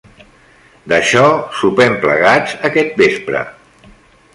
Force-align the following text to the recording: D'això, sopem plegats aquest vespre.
D'això, 0.93 1.27
sopem 1.59 2.01
plegats 2.07 2.57
aquest 2.71 3.01
vespre. 3.05 3.49